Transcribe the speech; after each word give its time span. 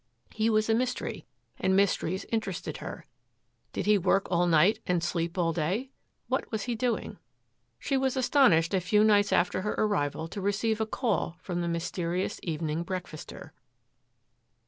He 0.31 0.49
was 0.49 0.67
a 0.67 0.73
mystery 0.73 1.27
and 1.59 1.75
mysteries 1.75 2.25
interested 2.31 2.77
her. 2.77 3.05
Did 3.71 3.85
he 3.85 3.99
work 3.99 4.25
all 4.31 4.47
night 4.47 4.79
and 4.87 5.03
sleep 5.03 5.37
all 5.37 5.53
day? 5.53 5.91
What 6.27 6.51
was 6.51 6.63
he 6.63 6.73
doing? 6.73 7.19
She 7.77 7.97
was 7.97 8.17
astonished 8.17 8.73
a 8.73 8.81
few 8.81 9.03
nights 9.03 9.31
after 9.31 9.61
her 9.61 9.75
arrival 9.77 10.27
to 10.29 10.41
receive 10.41 10.81
a 10.81 10.87
call 10.87 11.35
from 11.39 11.61
the 11.61 11.67
mysterious 11.67 12.39
evening 12.41 12.83
breakfaster. 12.83 13.51